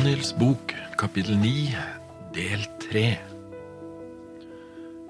[0.00, 1.76] Daniels bok, kapittel 9,
[2.32, 3.00] del 3.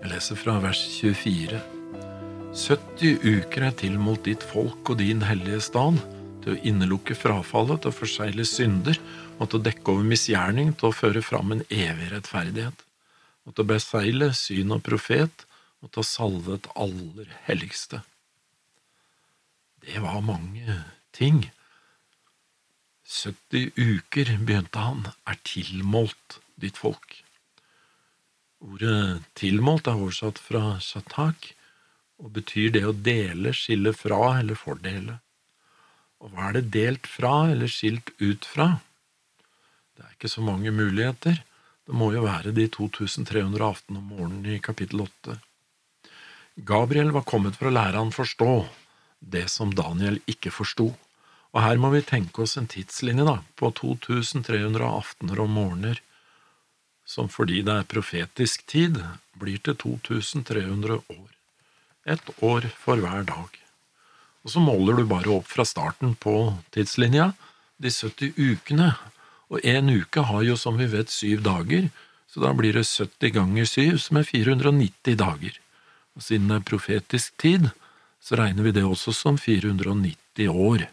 [0.01, 1.61] Jeg leser fra vers 24.
[2.59, 6.01] 70 uker er tilmålt ditt folk og din hellige stad,
[6.43, 8.99] til å innelukke frafallet, til å forsegle synder,
[9.39, 12.83] og til å dekke over misgjerning, til å føre fram en evig rettferdighet,
[13.47, 15.47] og til å besegle syn og profet,
[15.87, 18.03] og til å salve et aller helligste.
[19.87, 20.83] Det var mange
[21.15, 21.45] ting
[23.11, 27.17] 70 uker, begynte han, er tilmålt ditt folk.
[28.63, 31.55] Ordet tilmålt er oversatt fra shatak
[32.21, 35.19] og betyr det å dele, skille fra eller fordele.
[36.21, 38.75] Og hva er det delt fra eller skilt ut fra?
[39.97, 41.41] Det er ikke så mange muligheter.
[41.89, 45.39] Det må jo være de 2318 om morgenen i kapittel 8.
[46.69, 48.53] Gabriel var kommet for å lære han forstå
[49.35, 50.93] det som Daniel ikke forsto.
[51.51, 55.99] Og her må vi tenke oss en tidslinje da, på 2300 aftener og morgener,
[57.07, 59.01] som fordi det er profetisk tid,
[59.41, 61.31] blir til 2300 år.
[62.07, 63.57] Et år for hver dag.
[64.45, 66.35] Og så måler du bare opp fra starten på
[66.75, 67.33] tidslinja,
[67.83, 68.93] de 70 ukene,
[69.51, 71.91] og en uke har jo som vi vet syv dager,
[72.31, 75.59] så da blir det 70 ganger syv, som er 490 dager.
[76.15, 77.73] Og siden det er profetisk tid,
[78.23, 80.87] så regner vi det også som 490 år.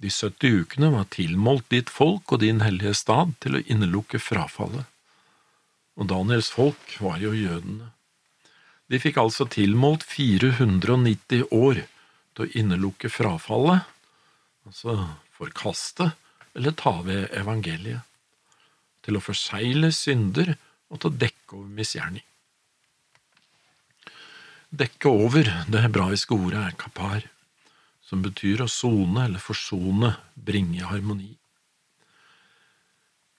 [0.00, 4.86] De 70 ukene var tilmålt ditt folk og din hellige stad til å innelukke frafallet.
[6.00, 7.90] Og Daniels folk var jo jødene.
[8.88, 11.82] De fikk altså tilmålt 490 år
[12.34, 13.84] til å innelukke frafallet,
[14.64, 14.96] altså
[15.36, 16.14] forkaste
[16.56, 18.00] eller ta ved evangeliet,
[19.04, 20.54] til å forsegle synder
[20.88, 22.24] og til å dekke over misgjerning.
[24.70, 27.28] Dekke over, det hebraiske ordet er kapar
[28.10, 31.36] som betyr å sone eller forsone, bringe harmoni.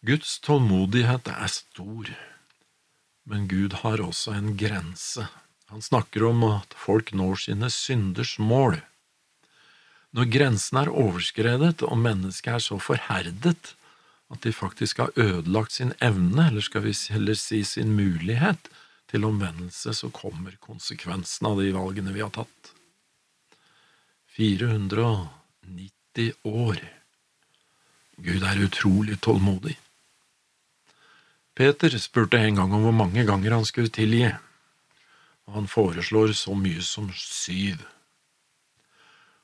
[0.08, 2.14] Guds tålmodighet er stor,
[3.28, 5.28] men Gud har også en grense.
[5.70, 8.80] Han snakker om at folk når sine synders mål.
[10.16, 13.76] Når grensen er overskredet og mennesket er så forherdet
[14.32, 18.72] at de faktisk har ødelagt sin evne, eller skal vi heller si sin mulighet,
[19.12, 22.72] til omvendelse, så kommer konsekvensen av de valgene vi har tatt.
[24.36, 26.80] 490 år.
[28.22, 29.78] Gud er utrolig tålmodig.
[31.58, 34.30] Peter spurte en gang om hvor mange ganger han skulle tilgi,
[35.46, 37.78] og han foreslår så mye som syv.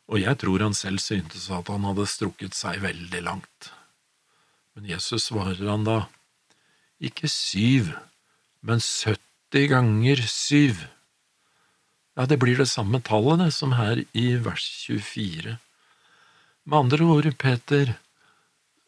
[0.08, 3.72] Og jeg tror han selv syntes at han hadde strukket seg veldig langt.
[4.76, 6.06] Men Jesus svarer han da,
[7.04, 7.92] ikke syv,
[8.64, 10.80] men 70 ganger syv.
[12.18, 15.60] Ja, det blir det samme tallet som her i vers 24.
[16.66, 17.92] Med andre ord, Peter,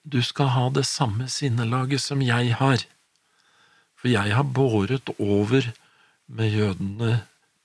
[0.02, 2.82] du skal ha det samme sinnelaget som jeg har,
[3.94, 5.68] for jeg har båret over
[6.26, 7.12] med jødene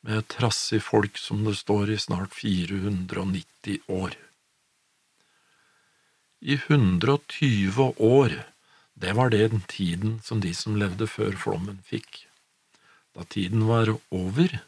[0.04, 4.18] med trassig folk som det står i snart 490 år.
[6.44, 8.36] I 120 år,
[9.00, 12.26] det var det den tiden som de som levde før flommen fikk.
[13.16, 14.60] Da tiden var over,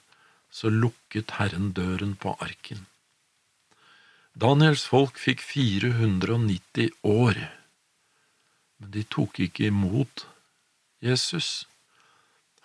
[0.57, 2.87] så lukket Herren døren på arken.
[4.33, 7.41] Daniels folk fikk 490 år,
[8.81, 10.25] men de tok ikke imot
[11.05, 11.67] Jesus.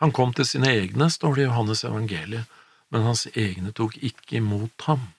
[0.03, 2.57] Han kom til sine egne, står det i Johannes evangeliet,
[2.91, 5.09] men hans egne tok ikke imot ham.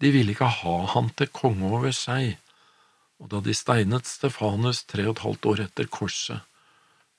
[0.00, 2.36] De ville ikke ha han til konge over seg,
[3.20, 6.44] og da de steinet Stefanus tre og et halvt år etter korset,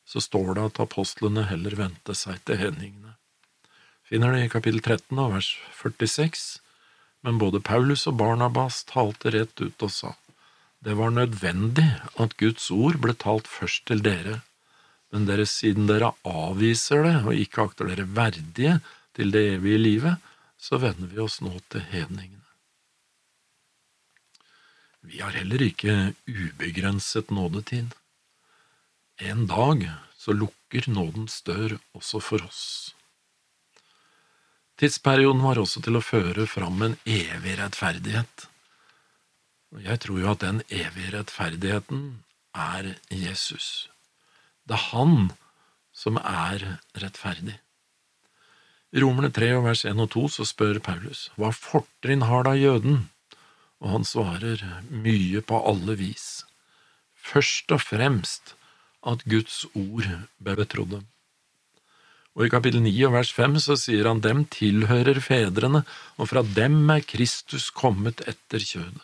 [0.06, 3.16] så står det at apostlene heller vendte seg til henningene
[4.10, 5.50] finner det i kapittel 13 og vers
[5.80, 6.46] 46,
[7.26, 10.14] men både Paulus og Barnabas talte rett ut og sa,
[10.86, 11.88] det var nødvendig
[12.22, 14.44] at Guds ord ble talt først til dere,
[15.14, 18.80] men dere, siden dere avviser det og ikke akter dere verdige
[19.18, 22.44] til det evige livet, så vender vi oss nå til hedningene.
[25.06, 27.94] Vi har heller ikke ubegrenset nådetid.
[29.22, 29.86] En dag
[30.18, 32.96] så lukker nådens dør også for oss.
[34.76, 38.48] Tidsperioden var også til å føre fram en evig rettferdighet.
[39.86, 42.02] Jeg tror jo at den evige rettferdigheten
[42.52, 43.88] er Jesus.
[44.68, 45.32] Det er han
[45.96, 46.66] som er
[47.00, 47.56] rettferdig.
[48.92, 53.08] I Romerne 3 vers 1 og 2 så spør Paulus hva fortrinn har da jøden,
[53.80, 54.60] og han svarer
[54.92, 56.44] mye på alle vis.
[57.16, 58.58] Først og fremst
[59.08, 60.08] at Guds ord
[60.44, 61.12] ble betrodd dem.
[62.36, 65.86] Og i kapittel 9 og vers 5 så sier han dem tilhører fedrene,
[66.20, 69.04] og fra dem er Kristus kommet etter kjødet.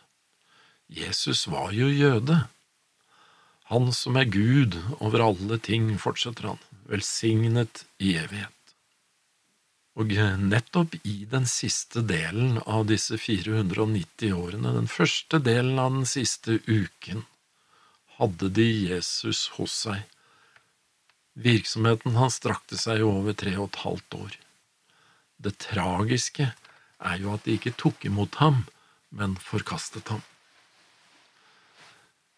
[0.91, 2.41] Jesus var jo jøde.
[3.71, 6.59] Han som er Gud over alle ting, fortsetter han,
[6.91, 8.51] velsignet i evighet.
[9.95, 16.07] Og nettopp i den siste delen av disse 490 årene, den første delen av den
[16.07, 17.23] siste uken,
[18.19, 20.03] hadde de Jesus hos seg.
[21.39, 24.33] Virksomheten hans strakte seg jo over tre og et halvt år.
[25.41, 28.65] Det tragiske er jo at de ikke tok imot ham,
[29.15, 30.21] men forkastet ham.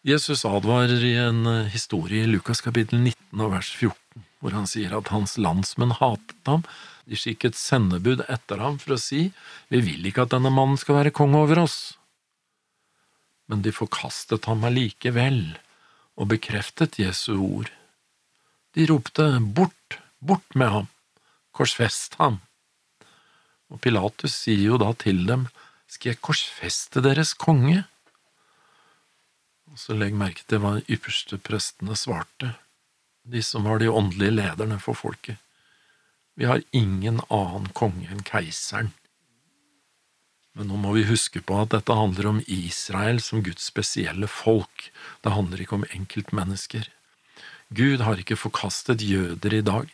[0.04, 4.66] Jesus advarer i en eh, historie i Lukas kapittel 19 og vers 14, hvor han
[4.68, 6.64] sier at hans landsmenn hatet ham,
[7.08, 9.30] de skikket sendebud etter ham for å si,
[9.72, 11.78] vi vil ikke at denne mannen skal være konge over oss.
[13.48, 15.56] Men de forkastet ham allikevel
[16.20, 17.72] og bekreftet Jesu ord.
[18.74, 20.86] De ropte bort, bort med ham,
[21.54, 22.40] korsfest ham.
[23.70, 25.46] Og Pilatus sier jo da til dem,
[25.86, 27.84] skal jeg korsfeste deres konge?
[29.70, 32.56] Og så legg merke til hva ypperste prestene svarte,
[33.22, 35.38] de som var de åndelige lederne for folket.
[36.34, 38.90] Vi har ingen annen konge enn keiseren.
[40.54, 44.90] Men nå må vi huske på at dette handler om Israel som Guds spesielle folk,
[45.22, 46.90] det handler ikke om enkeltmennesker.
[47.70, 49.88] Gud har ikke forkastet jøder i dag.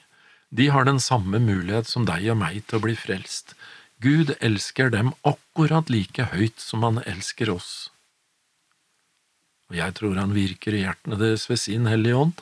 [0.51, 3.55] De har den samme mulighet som deg og meg til å bli frelst.
[4.03, 7.91] Gud elsker dem akkurat like høyt som han elsker oss
[9.71, 12.41] og jeg tror han virker i hjertene deres ved sin Hellige Ånd,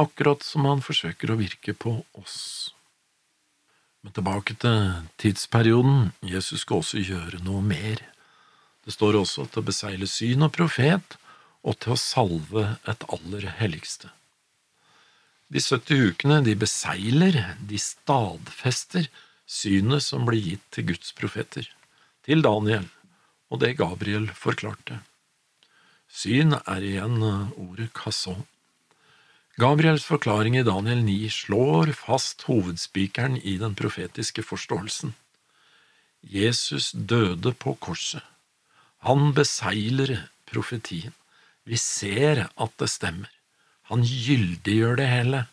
[0.00, 2.38] akkurat som han forsøker å virke på oss.
[4.00, 8.00] Men tilbake til tidsperioden, Jesus skal også gjøre noe mer.
[8.80, 11.18] Det står også til å besegle syn og profet,
[11.60, 14.08] og til å salve et aller helligste.
[15.50, 19.08] De 70 ukene de beseiler, de stadfester
[19.50, 21.66] synet som blir gitt til Guds profeter,
[22.22, 22.86] til Daniel,
[23.50, 25.00] og det Gabriel forklarte.
[26.10, 28.44] Syn er igjen eh, ordet kasson.
[29.60, 35.16] Gabriels forklaring i Daniel 9 slår fast hovedspikeren i den profetiske forståelsen.
[36.22, 38.22] Jesus døde på korset.
[39.06, 41.12] Han beseiler profetien.
[41.64, 43.30] Vi ser at det stemmer.
[43.90, 45.44] Han gyldiggjør det hele.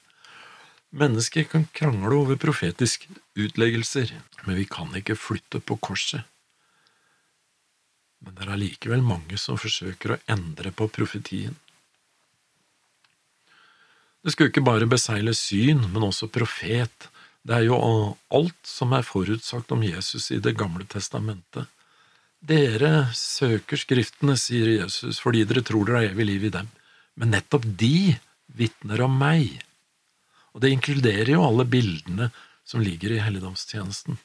[0.98, 4.14] Mennesker kan krangle over profetiske utleggelser,
[4.46, 6.24] men vi kan ikke flytte på korset
[8.28, 11.56] men det er allikevel mange som forsøker å endre på profetien.
[14.24, 17.08] Det skulle ikke bare besegle syn, men også profet.
[17.48, 17.78] Det er jo
[18.36, 21.70] alt som er forutsagt om Jesus i Det gamle testamentet.
[22.44, 26.68] Dere søker Skriftene, sier Jesus, fordi dere tror dere har evig liv i dem,
[27.16, 28.18] men nettopp de
[28.48, 29.60] vitner om meg.
[30.56, 32.32] Og det inkluderer jo alle bildene
[32.68, 34.18] som ligger i helligdomstjenesten.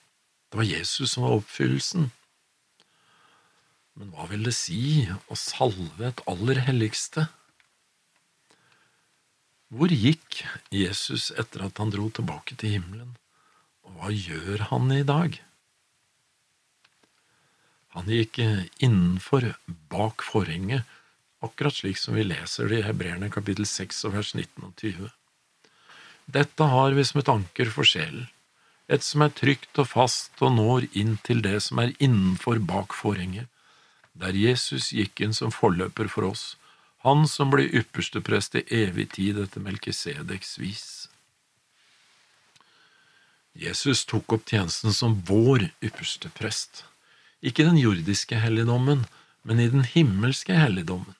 [0.50, 2.10] Det var Jesus som var oppfyllelsen.
[3.98, 7.26] Men hva vil det si å salve et aller helligste?
[9.72, 10.42] Hvor gikk
[10.72, 13.14] Jesus etter at han dro tilbake til himmelen,
[13.84, 15.38] og hva gjør han i dag?
[17.96, 18.40] Han gikk
[18.80, 19.54] innenfor,
[19.92, 20.88] bak forhenget,
[21.42, 25.10] akkurat slik som vi leser det i Hebreerne kapittel 6 og vers 19 og 20.
[26.32, 28.28] Dette har vi som et anker for sjelen,
[28.88, 32.94] et som er trygt og fast og når inn til det som er innenfor bak
[32.94, 33.48] forhenget,
[34.12, 36.44] der Jesus gikk inn som forløper for oss,
[37.02, 40.84] han som ble yppersteprest i evig tid etter Melkisedeks vis.
[43.58, 46.84] Jesus tok opp tjenesten som vår ypperste prest,
[47.42, 49.02] ikke den jordiske helligdommen,
[49.42, 51.16] men i den himmelske helligdommen.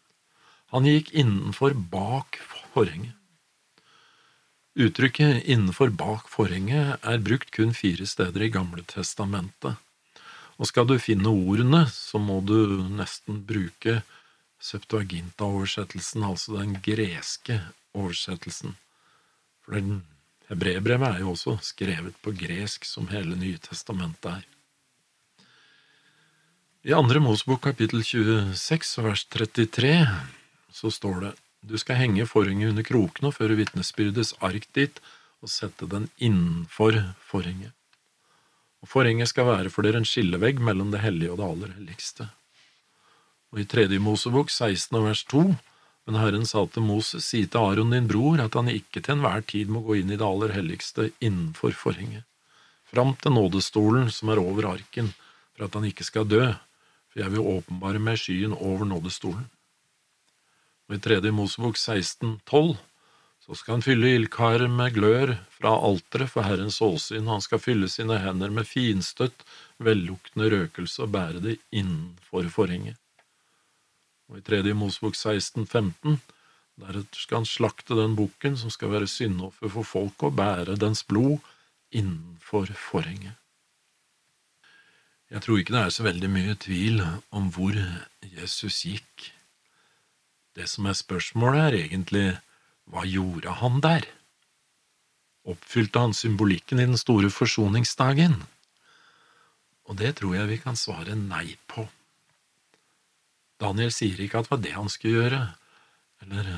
[0.72, 2.38] Han gikk innenfor bak
[2.72, 3.16] forhenget.
[4.72, 9.76] Uttrykket innenfor bak forhenget er brukt kun fire steder i Gamle testamentet.
[10.56, 12.56] Og skal du finne ordene, så må du
[12.88, 14.00] nesten bruke
[14.62, 17.58] Septuaginta-oversettelsen, altså den greske
[17.92, 18.76] oversettelsen.
[19.66, 20.04] For den
[20.48, 24.44] hebreerbrevet er jo også skrevet på gresk, som hele Nye testamentet er.
[26.88, 29.92] I andre Mosebok kapittel 26 vers 33
[30.72, 34.98] så står det du skal henge forhenget under krokene og føre vitnesbyrdets ark dit
[35.42, 36.98] og sette den innenfor
[37.28, 37.70] forhenget
[38.82, 42.26] og forhenget skal være for dere en skillevegg mellom det hellige og det aller helligste.
[43.54, 45.42] Og i tredje Mosebok 16 vers 2,
[46.08, 49.44] men Herren sa til Moses, si til Aron din bror at han ikke til enhver
[49.46, 52.26] tid må gå inn i det aller helligste innenfor forhenget,
[52.90, 55.12] fram til nådestolen som er over arken,
[55.54, 56.50] for at han ikke skal dø,
[57.12, 59.46] for jeg vil åpenbare meg skyen over nådestolen.
[60.92, 62.74] Og i tredje Mosebok 16, 12,
[63.40, 67.88] så skal han fylle ildkaret med glør fra alteret for Herrens åsyn, han skal fylle
[67.88, 69.40] sine hender med finstøtt,
[69.80, 73.00] velluktende røkelse og bære det innenfor forhenget.
[74.28, 76.20] Og i tredje Mosebok 16, 15,
[76.84, 81.00] Deretter skal han slakte den bukken som skal være syndoffer for folk, og bære dens
[81.08, 81.40] blod
[81.88, 83.38] innenfor forhenget.
[85.32, 87.00] Jeg tror ikke det er så veldig mye tvil
[87.32, 87.80] om hvor
[88.28, 89.32] Jesus gikk.
[90.56, 92.26] Det som er spørsmålet, er egentlig
[92.90, 94.06] hva gjorde han der?
[95.48, 98.36] Oppfylte han symbolikken i den store forsoningsdagen?
[99.88, 101.86] Og det tror jeg vi kan svare nei på.
[103.62, 105.42] Daniel sier ikke at det var det han skulle gjøre,
[106.22, 106.52] eller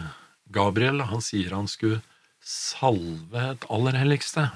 [0.53, 2.03] Gabriel, han sier han skulle
[2.45, 4.49] salve et aller helligste.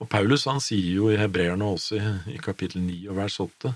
[0.00, 2.00] Og Paulus han sier jo i Hebreerne også
[2.32, 3.74] i, kapittel 9 og vers 8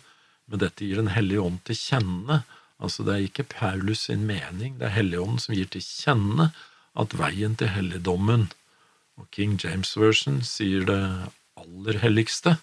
[0.50, 2.42] men dette gir Den hellige ånd til kjenne.
[2.82, 6.50] Altså det er ikke Paulus sin mening, det er Helligånden som gir til kjenne
[6.98, 8.48] at veien til helligdommen,
[9.18, 11.00] og King James Version sier det
[11.58, 12.56] aller helligste,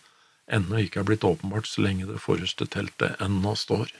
[0.51, 3.91] ennå ikke er blitt åpenbart så lenge det forreste teltet ennå står.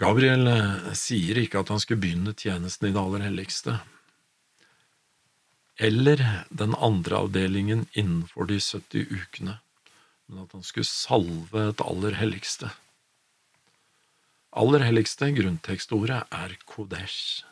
[0.00, 3.78] Gabriel eh, sier ikke at han skulle begynne tjenesten i det aller helligste,
[5.78, 6.20] eller
[6.54, 9.58] den andre avdelingen innenfor de 70 ukene,
[10.26, 12.70] men at han skulle salve et aller helligste.
[14.54, 17.42] Aller helligste grunntekstordet er kodesh.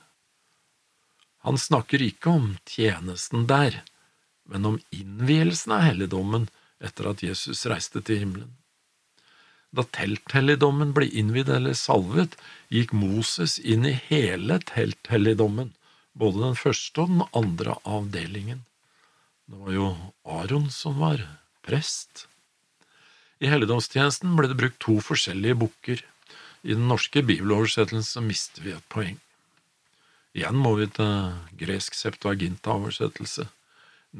[1.42, 3.80] Han snakker ikke om tjenesten der,
[4.46, 6.46] men om innvielsen av helligdommen
[6.82, 8.52] etter at Jesus reiste til himmelen.
[9.72, 12.36] Da telthelligdommen ble innvidd eller salvet,
[12.70, 15.72] gikk Moses inn i hele telthelligdommen,
[16.12, 18.62] både den første og den andre avdelingen.
[19.48, 19.88] Det var jo
[20.38, 21.24] Aron som var
[21.66, 22.26] prest.
[23.42, 26.04] I helligdomstjenesten ble det brukt to forskjellige bukker.
[26.62, 29.18] I den norske bibeloversettelsen mister vi et poeng.
[30.32, 33.48] Igjen må vi til gresk septuaginta-oversettelse.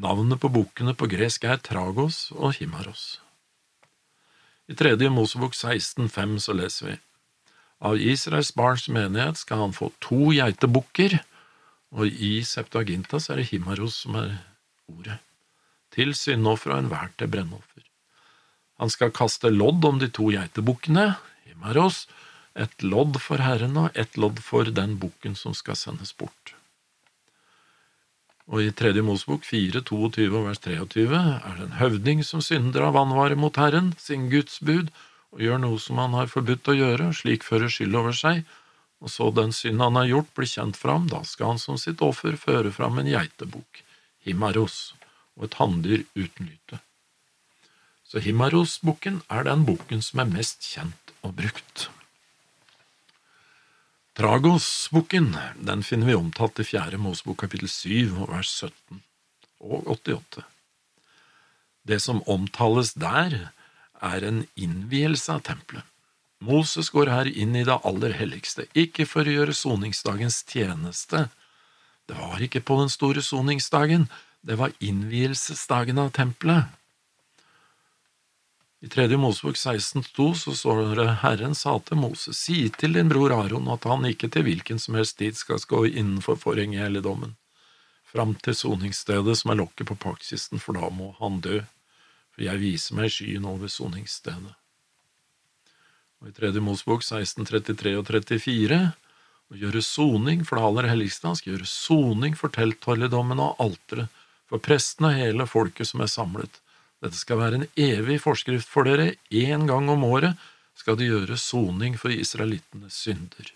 [0.02, 3.20] Navnet på bukkene på gresk er Tragos og Himaros.
[4.68, 6.96] I tredje Mosebok 16,5 så leser vi
[7.82, 11.18] Av Israels barns menighet skal han få to geitebukker,
[11.92, 14.36] og i Septuagintas er det Himaros som er
[14.88, 15.18] ordet,
[15.92, 17.86] til syndoffer og enhver til brennoffer.
[18.80, 21.12] Han skal kaste lodd om de to geitebukkene,
[21.46, 22.06] Himaros,
[22.54, 26.54] et lodd for Herren og et lodd for den bukken som skal sendes bort.
[28.52, 32.88] Og i Tredje Mosebok 4, 22 og vers 23 er det en høvding som synder
[32.88, 34.90] av vanvare mot Herren, sin Guds bud,
[35.32, 38.42] og gjør noe som han har forbudt å gjøre, slik fører skyld over seg,
[39.00, 42.02] og så den synd han har gjort, blir kjent fram, da skal han som sitt
[42.04, 43.80] offer føre fram en geitebukk,
[44.26, 44.92] himaros,
[45.38, 46.82] og et hanndyr uten lyte.
[48.04, 51.88] Så himarosbukken er den bukken som er mest kjent og brukt.
[54.12, 59.00] Tragos-bukken den finner vi omtalt i Fjerde Mosebok kapittel 7 vers 17
[59.64, 60.42] og 88.
[61.88, 63.38] Det som omtales der,
[64.02, 65.86] er en innvielse av tempelet.
[66.42, 71.28] Moses går her inn i det aller helligste, ikke for å gjøre soningsdagens tjeneste.
[72.10, 74.08] Det var ikke på den store soningsdagen,
[74.42, 76.66] det var innvielsesdagen av tempelet.
[78.82, 83.30] I tredje Mosebok 16,2 så står det Herren sa til Moses, si til din bror
[83.30, 87.36] Aron at han ikke til hvilken som helst tid skal gå innenfor forhenget i helligdommen,
[88.10, 91.60] fram til soningsstedet som er lokket på paktkisten, for da må han dø,
[92.34, 94.56] for jeg viser meg skyen over soningsstedet.
[96.18, 98.80] Og i tredje Mosebok 16,33 og 34
[99.52, 104.10] å gjøre soning for det aller helligste, han skal gjøre soning for telthelligdommen og alteret,
[104.50, 106.58] for prestene og hele folket som er samlet
[107.02, 110.38] dette skal være en evig forskrift for dere, én gang om året
[110.78, 113.50] skal de gjøre soning for israelittenes synder.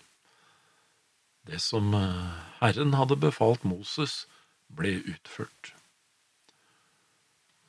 [1.47, 4.25] Det som eh, Herren hadde befalt Moses,
[4.67, 5.71] ble utført.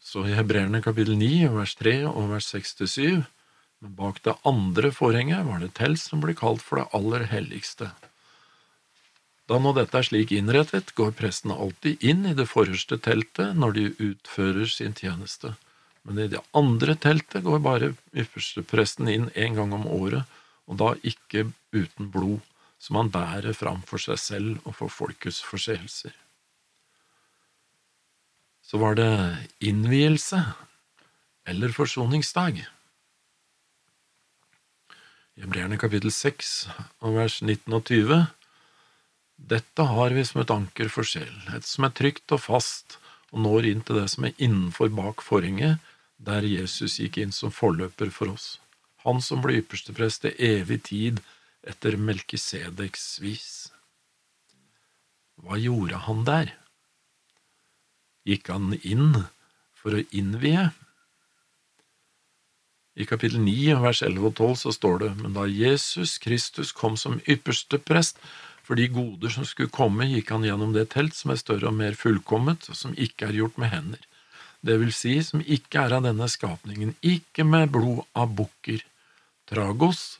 [0.03, 3.23] Så i Hebreerne kapittel 9, vers 3 og vers 6–7,
[3.79, 7.93] men bak det andre forhenget var det telt som ble kalt for det aller helligste.
[9.47, 13.79] Da nå dette er slik innrettet, går prestene alltid inn i det forreste teltet når
[13.79, 15.55] de utfører sin tjeneste
[16.09, 20.25] men i det andre teltet går bare ypperstepresten inn en gang om året,
[20.65, 22.41] og da ikke uten blod,
[22.81, 26.15] som han bærer fram for seg selv og for folkets forseelser.
[28.65, 29.11] Så var det
[29.65, 30.41] innvielse
[31.49, 32.63] eller forsoningsdag.
[35.39, 36.55] Hebreerne kapittel 6
[37.05, 38.25] og vers 19 og 20
[39.53, 42.97] Dette har vi som et anker for sjel, et som er trygt og fast
[43.33, 45.79] og når inn til det som er innenfor bak forhenget,
[46.19, 48.59] der Jesus gikk inn som forløper for oss,
[49.07, 51.23] han som ble yppersteprest til evig tid
[51.63, 53.51] etter Melkisedeks vis.
[55.39, 56.53] Hva gjorde han der?
[58.27, 59.23] Gikk han inn
[59.79, 60.69] for å innvie?
[62.99, 66.99] I kapittel 9, vers 11 og 12 så står det, men da Jesus Kristus kom
[66.99, 68.19] som ypperste prest
[68.67, 71.77] For de goder som skulle komme, gikk han gjennom det telt som er større og
[71.79, 74.03] mer fullkomment, og som ikke er gjort med hender.
[74.65, 78.83] Det vil si, som ikke er av denne skapningen, ikke med blod av bukker,
[79.49, 80.19] tragos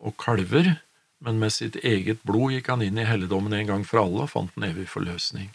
[0.00, 0.78] og kalver,
[1.22, 4.32] men med sitt eget blod gikk han inn i helligdommen en gang for alle og
[4.32, 5.52] fant en evig forløsning.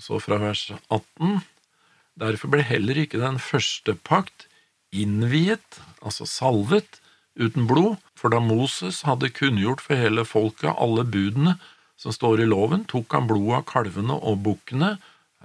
[0.00, 1.42] Så fra vers 18.
[2.22, 4.46] Derfor ble heller ikke den første pakt
[4.92, 7.00] innviet, altså salvet,
[7.36, 11.56] uten blod, for da Moses hadde kunngjort for hele folket alle budene
[12.00, 14.96] som står i loven, tok han blodet av kalvene og bukkene,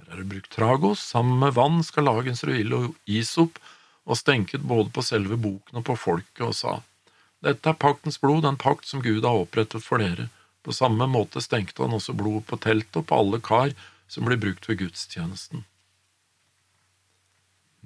[0.08, 3.58] er det brukt tragos, sammen med vann skal lagens ruille og isop,
[4.08, 6.78] og stenket både på selve boken og på folket, og sa,
[7.44, 10.26] Dette er paktens blod, den pakt som Gud har opprettet for dere.
[10.66, 13.74] På samme måte stenkte han også blodet på teltet og på alle kar
[14.10, 15.62] som blir brukt ved gudstjenesten.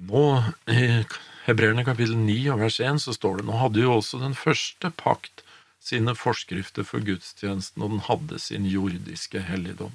[0.03, 0.25] Nå,
[0.67, 1.03] i
[1.45, 4.89] Hebreerne kapittel 9 og vers 1 så står det nå hadde jo også den første
[4.99, 5.43] pakt
[5.83, 9.93] sine forskrifter for gudstjenesten, og den hadde sin jordiske helligdom.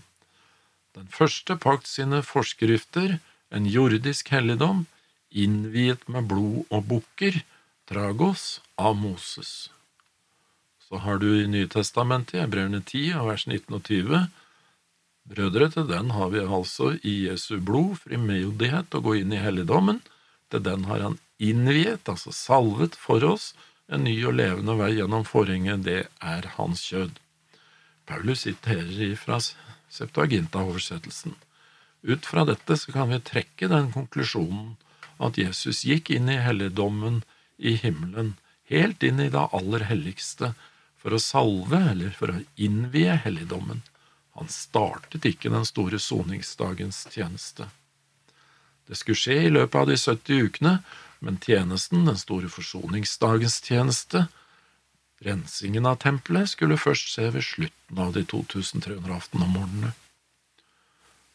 [0.99, 3.21] Den første pakt sine forskrifter,
[3.55, 4.87] en jordisk helligdom,
[5.31, 7.39] innviet med blod og bukker,
[7.87, 9.71] tragos av Moses.
[10.83, 14.27] Så har du i Nytestamentet, Hebreerne 10 vers 19 og 20,
[15.29, 20.01] Brødre, til den har vi altså i Jesu blod frimodighet å gå inn i helligdommen.
[20.49, 23.53] Til den har han innviet, altså salvet for oss,
[23.93, 27.21] en ny og levende vei gjennom forhenget, det er hans kjød.
[28.09, 29.37] Paulus siterer fra
[29.91, 31.35] Septuaginta-oversettelsen.
[32.03, 34.77] Ut fra dette så kan vi trekke den konklusjonen
[35.19, 37.23] at Jesus gikk inn i helligdommen
[37.59, 38.37] i himmelen,
[38.71, 40.53] helt inn i det aller helligste,
[40.99, 43.83] for å salve eller for å innvie helligdommen.
[44.39, 47.69] Han startet ikke den store soningsdagens tjeneste.
[48.87, 50.75] Det skulle skje i løpet av de 70 ukene,
[51.19, 54.29] men tjenesten, den store forsoningsdagens tjeneste,
[55.25, 59.93] rensingen av tempelet, skulle først skje ved slutten av de 2318 om morgenene.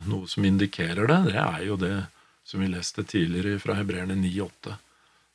[0.08, 1.98] Noe som indikerer det, det er jo det
[2.44, 4.76] som vi leste tidligere fra Hebreerne 9,8.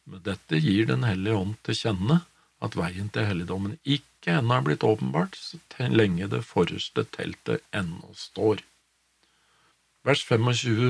[0.08, 2.22] Med dette gir Den hellige ånd til kjenne
[2.64, 5.60] at veien til helligdommen ikke ennå er blitt åpenbart, så
[5.92, 8.64] lenge det forreste teltet ennå står.
[10.06, 10.88] Vers 25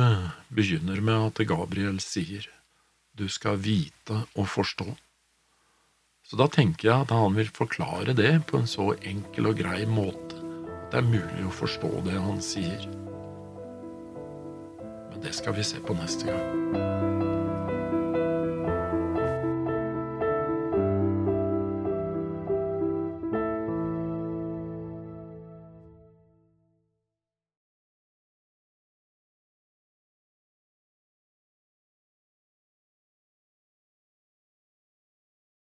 [0.54, 2.46] begynner med at Gabriel sier,
[3.14, 4.94] Du skal vite og forstå.
[6.28, 9.86] Så da tenker jeg at han vil forklare det på en så enkel og grei
[9.88, 12.84] måte at det er mulig å forstå det han sier.
[15.08, 17.07] Men det skal vi se på neste gang.